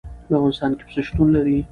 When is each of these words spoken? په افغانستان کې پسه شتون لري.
په 0.27 0.33
افغانستان 0.37 0.71
کې 0.77 0.83
پسه 0.87 1.01
شتون 1.07 1.27
لري. 1.35 1.57